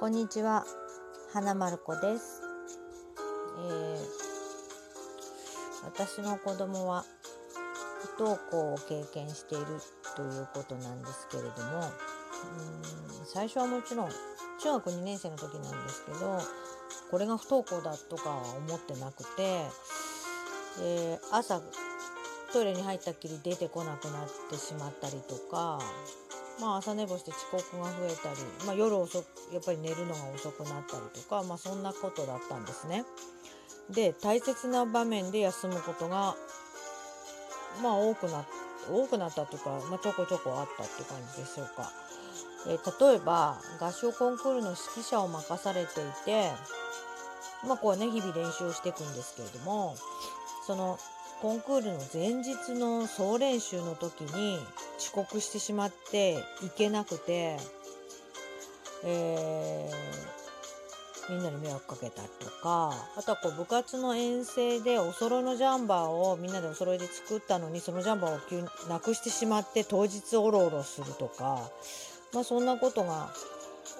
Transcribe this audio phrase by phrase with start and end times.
[0.00, 0.66] こんにちは。
[1.32, 2.42] 花丸子です、
[3.68, 3.96] えー、
[5.84, 7.04] 私の子供は
[8.16, 9.66] 不登校を経験している
[10.16, 11.84] ということなんですけれどもう
[13.22, 14.08] ん最初はもちろん
[14.60, 16.40] 中学2年生の時なんですけど
[17.10, 19.62] これが不登校だとかは思ってなくて、
[20.82, 21.62] えー、朝
[22.52, 25.78] トイレに入ったっきり出てこなくなってしまったりとか
[26.60, 33.04] まあ、朝寝坊して遅刻が増えたり、まあ、夜遅やっぱり寝るのが遅くなったりとか、まあ、そんなことだったんですね。
[33.90, 36.36] で大切な場面で休むことが
[37.82, 38.46] まあ多くな
[38.90, 41.90] 多くなったというか、まあ、ちょこちょこあったって感じでしょうか。
[42.66, 46.50] え、例えば合唱コンクールの指揮者を任されていて、
[47.66, 49.96] まあこうね日々練習していくんですけれども
[50.66, 50.98] その
[51.44, 54.58] コンクールの前日の総練習の時に
[54.96, 57.58] 遅刻してしまって行けなくて、
[59.04, 71.68] えー、みんなに迷惑かけたとかあとはこう部活の遠征でお揃いのジャンバーをみんなでお揃いで作ったのにそのジャンバーを急になくしてしまって当日おろおろするとか、
[72.32, 73.34] まあ、そんなことが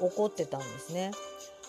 [0.01, 1.11] 起こってたんですね。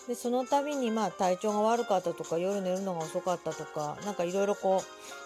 [0.08, 5.25] でその度にまあ体調が悪かったとか夜寝るのが遅かったとか何かいろいろこう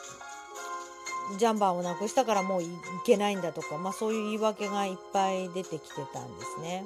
[1.38, 2.68] ジャンバーをなくしたからもうい
[3.04, 6.84] けないんだとか、まあ、そういう言い訳がいっぱい出てきてたんですね。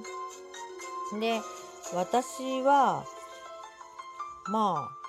[1.21, 1.41] で
[1.95, 3.05] 私は
[4.51, 5.05] まあ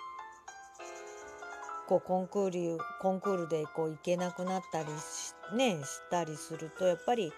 [1.87, 7.31] こうコンクールコンクールでこう行けなくなったりし,、ね、したりするとやっぱり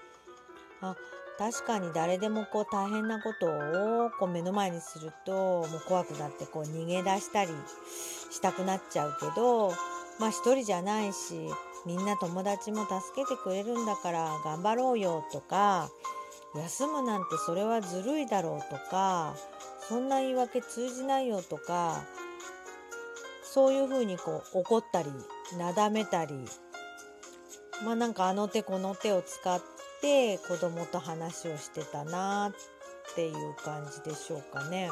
[0.82, 0.96] あ
[1.38, 7.52] 確かに誰でもこう大変なことをこう目の前にするともう怖くなってこう逃げ出したり
[8.32, 9.70] したくなっちゃうけど
[10.20, 11.50] まあ一人じゃないし
[11.86, 15.90] みんな友達も助けてくれるんだから頑張ろうよとか
[16.56, 19.36] 休むなんてそれはずるいだろうとか
[19.88, 22.04] そんな言い訳通じないよとか
[23.44, 25.10] そういうふうにこう怒ったり
[25.58, 26.36] なだめたり
[27.86, 29.62] まあなんかあの手この手を使っ
[30.02, 32.52] て子供と話をしてたな
[33.12, 34.90] っていう感じでしょうかね。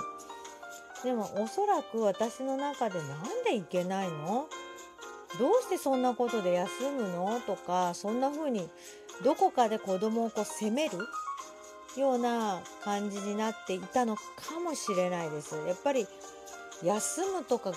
[1.04, 4.48] でもおそらく私の中でなんでいけないの？
[5.40, 7.40] どうしてそんなことで休むの？
[7.42, 8.70] とかそんな風に
[9.24, 10.98] どこかで子供をこう責める
[11.98, 14.22] ような感じになっていたのか
[14.64, 15.56] もしれないです。
[15.68, 16.08] やっぱり
[16.84, 17.72] 休むとか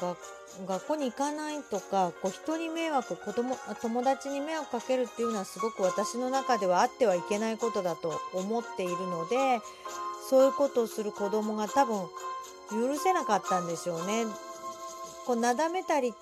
[0.66, 9.60] 学校に行かないとかこう人に迷惑子供友達に迷惑かけるっていうのはすごく私の中ではあってはいけないことだと思っているので
[10.28, 12.08] そういうことをする子供が多分
[12.70, 14.24] 許せなかったんでしょうね。
[15.26, 16.12] こうなだめたりっ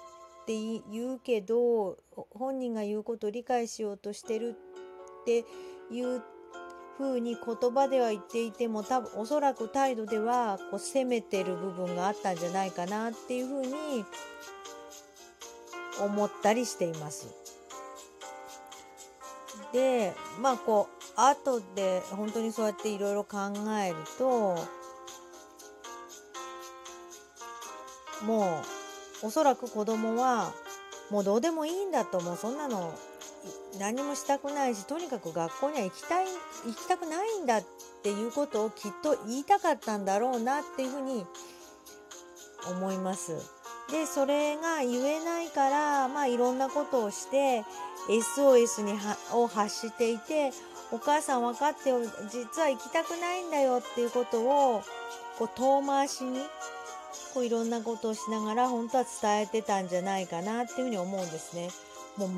[0.47, 0.55] って
[0.93, 1.97] 言うけど
[2.31, 4.55] 本人が言うことを理解しようとしてる
[5.23, 5.45] って
[5.91, 6.23] いう
[6.97, 14.05] 風に言葉では言っていても多分おそらく態度ではこう責めてる部分があったんじゃないかなっていう風に
[16.01, 17.27] 思ったりしています。
[19.73, 23.39] でまあこう後で本当にそうやっていろいろ考
[23.85, 24.57] えると
[28.25, 28.76] もう
[29.23, 30.53] おそらく子供は
[31.11, 32.93] もうどうでもいいんだともうそんなの
[33.79, 36.27] 何もしたくないしとにかく学校には行きたい
[36.67, 37.65] 行きたくないんだっ
[38.03, 41.25] ていうことをきっと言いたかったんだろうなっていうふうに
[42.69, 43.37] 思います。
[43.91, 47.65] でそれが言えないからまあいろんなことをして
[48.09, 48.99] SOS に
[49.33, 50.51] を発していて
[50.91, 52.01] お母さん分かってよ
[52.31, 54.83] 実は行きたくないんだよっていうことを
[55.39, 56.41] こう遠回しに
[57.37, 61.69] こういろんなことをしながら本当は伝えてたんじゃないかなっていうふうに思うんですね。
[62.17, 62.31] もう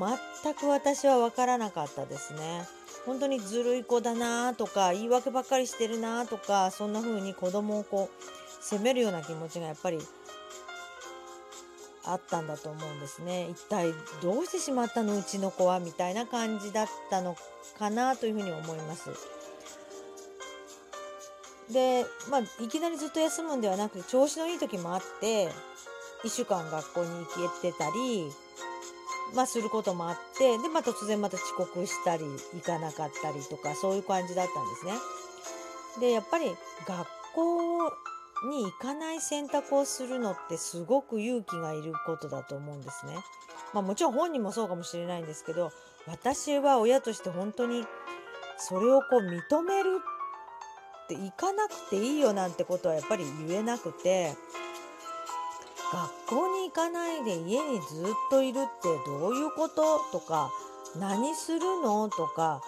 [0.43, 2.67] 全く私は分からなかったですね。
[3.05, 8.23] 本当にずるい子だなとか言い訳ばっかりしてるなとかそんな風に子供をこう
[8.61, 9.99] 責めるような気持ちがやっぱり
[12.03, 13.47] あったんだと思うんですね。
[13.49, 15.17] 一体どうしてしまったの？
[15.17, 17.37] うちの子はみたいな感じだったの
[17.77, 19.11] かなというふうに思います。
[21.71, 25.49] で、まあ、いきなりずっと休むんではなくて調子のいい時もあって
[26.23, 27.25] 1週間学校に行
[27.61, 28.29] けてたり、
[29.35, 32.23] まあ、することもあってで、まあ、突然また遅刻したり
[32.53, 34.93] 行かなかったりとかそういう感じだったんですね。
[35.99, 36.45] でやっぱり
[36.87, 37.91] 学校
[38.49, 43.15] に行かない選択をするのってすごく勇気がいることだと思うんですね。
[43.73, 45.71] まあ、もちろん本人もそうかもしれないんですけど
[46.07, 47.85] 私は親として本当に
[48.57, 49.99] それをこう認める
[51.15, 54.35] って行かなくていいよなんてことはやっぱり言えなくて
[55.91, 59.97] 学校に行かないで家にずっといるってどういうこと？
[60.11, 60.51] とか
[60.99, 62.09] 何するの？
[62.09, 62.61] とか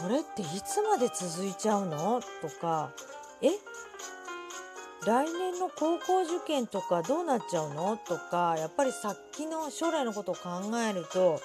[0.00, 2.22] これっていつまで続いちゃうの？
[2.40, 2.92] とか
[3.42, 3.50] え？
[5.04, 7.98] 来年の高校受験とかどうなっちゃうの？
[7.98, 11.40] とかやっぱり先の将来のことを考えると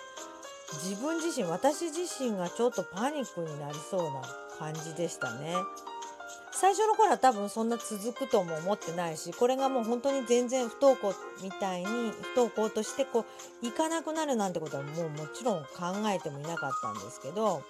[0.84, 4.22] 自分自身私自身がちょっとパニックになりそうな
[4.58, 5.56] 感じでしたね。
[6.60, 11.14] 最初の頃は多分そんな続くとも思ってないしこれがもう本当に全然不登校
[11.44, 13.26] みたいに不登校としてこ
[13.62, 17.62] う行かなくなるなんてことはもうもちろん考えてもいなかったんですけど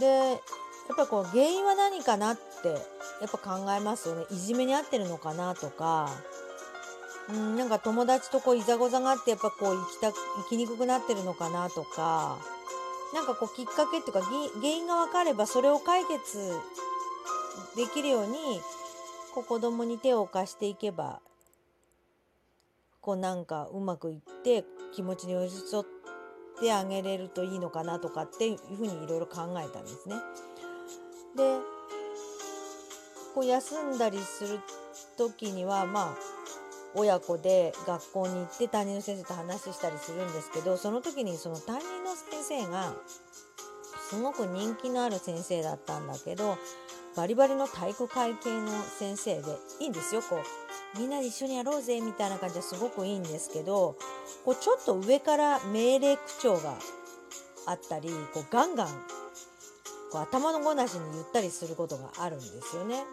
[0.00, 0.34] でや
[0.94, 2.74] っぱこう原因は何かなってや
[3.26, 6.08] っぱ考えますよねいじめに遭ってるのかなとか
[7.28, 10.14] うんなんか友達とこういざござがあってやっぱこう行きた行
[10.48, 12.38] きにくくなってるのかなとか
[13.14, 16.52] なんかこうきっかけっていうか原因が分かればそれを解決
[17.76, 18.60] できるように
[19.32, 21.20] こう子供に手を貸していけば
[23.00, 24.64] こうなんかうまくいって
[24.94, 25.84] 気持ちに寄り添っ
[26.60, 30.16] てあげれるといいのかなとかっていうふうにいろいろ考えたんですね。
[31.36, 31.58] で
[33.34, 34.60] こう休んだりする
[35.16, 36.16] 時にはまあ
[36.94, 42.94] 親子で学校に行って担任の先生と話したりするんですけどその時にその担任の先生が
[44.10, 46.58] すごく人気のある先生だったんだけど
[47.16, 48.68] バリバリの体育会系の
[48.98, 49.42] 先生で
[49.80, 53.96] いいんですよこうみんなで一緒にやろうぜみたいな感じですごくいいんですけど
[54.44, 56.74] こうちょっと上から命令口調が
[57.66, 58.88] あったりこうガンガン
[60.12, 63.04] こう頭のごなしに言ったりすることがあるんですよね。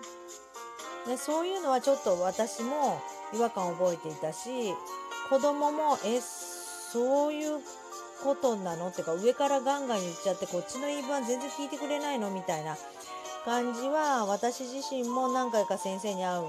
[1.07, 3.01] でそういうのはちょっと私も
[3.33, 4.49] 違和感を覚えていたし
[5.29, 7.59] 子供もえそういう
[8.23, 12.77] ことなのってか上からガンガン言っちゃってこっちの言い分は全然聞いてくれないのみたいな
[13.45, 16.43] 感じは私自身も何回か先生に会う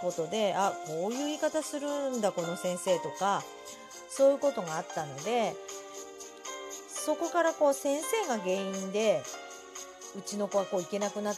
[0.00, 3.42] ことであこういう言い方するんだこの先生とか
[4.08, 5.54] そういうことがあったので
[6.86, 9.22] そこからこう先生が原因で
[10.16, 11.34] うちの子はこういけなくなっ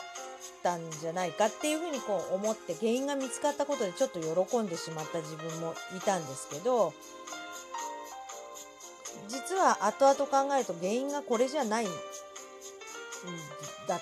[0.62, 6.92] たんじゃないかっていうふうにこう思って原因が見つかったことでちょっと喜んでしまった自分もいたんですけど
[9.28, 11.88] 実は後々考えると原因がこれじゃないん
[13.88, 14.00] だ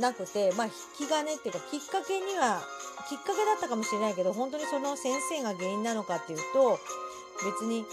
[0.00, 0.72] なくてまあ引
[1.06, 2.60] き金っていうかきっかけには
[3.08, 6.78] きっかけだったかもしれないけど本当にその先生が原因なのかっていうと
[7.44, 7.84] 別に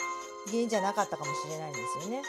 [0.47, 2.23] 原因じゃなかったかもしれないんですよね。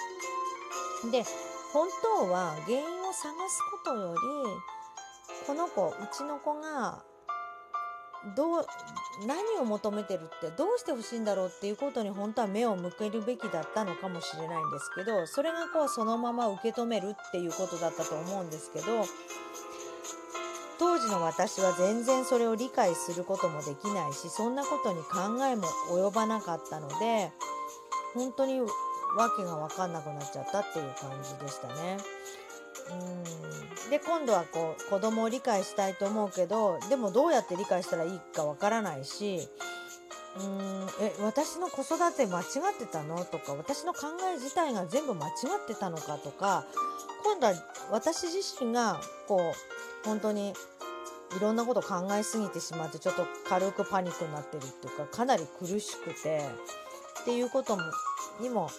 [1.10, 1.24] で
[1.72, 4.18] 本当は原因を探すことより
[5.46, 7.02] この子うちの子が
[8.36, 8.66] どう
[9.26, 19.04] 何を求めてるってどうしてほしいんだろうっていうことに本当は目を向けるべきだったのかもしれないんですけどそれがこうそのまま受け止めるっていうことだったと思うんですけど
[20.78, 25.62] 当時の私は全然それを理解することもできないしそんなことに考えも
[25.92, 27.30] 及ばなかったので
[28.14, 28.60] 本当に
[29.16, 31.98] 訳が分かんなくなっちゃったっていう感じでしたね。
[32.90, 33.23] うん
[33.90, 39.48] で今度はこう子供を理解したいと思うけどでもどうやって理解したらいいかわからないし
[40.36, 42.44] うーんえ私の子育て間違
[42.74, 43.24] ってたの？
[43.24, 45.30] とか私の考え自体が全部間違
[45.62, 46.64] ってたのかとか
[47.24, 47.54] 今度は
[47.92, 49.36] 私自身がこ
[50.04, 50.54] う本当に
[51.36, 56.40] いろんなこと考えすぎてしまってちょっと軽くパニックになってるっていうかかなり苦しくて
[57.22, 57.82] っていうことも
[58.40, 58.70] にも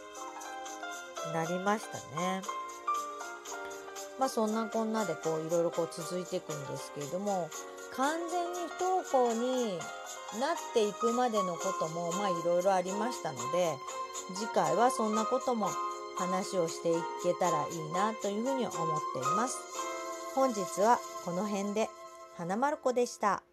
[1.33, 2.41] なりましたね。
[4.19, 7.49] まあそんなこんなでこういろいろこう続いていくんですけれども
[7.95, 9.77] 完全に不登校に
[10.39, 13.75] なっていくまでのこともまあいろいろありましたので
[14.35, 15.69] 次回はそんなことも
[16.17, 16.93] 話をしてい
[17.23, 18.75] けたらいいなというふうに思っ
[19.13, 19.57] ています。
[20.33, 21.89] 本日はこの辺で
[22.37, 23.43] 花丸子でした。